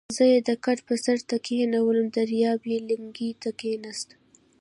زه 0.15 0.23
یې 0.31 0.39
د 0.47 0.49
کټ 0.65 0.77
بر 0.87 0.97
سر 1.05 1.17
ته 1.29 1.35
کېنولم، 1.45 2.07
دریاب 2.15 2.61
یې 2.71 2.79
لنګې 2.89 3.29
ته 3.41 3.49
کېناست. 3.59 4.09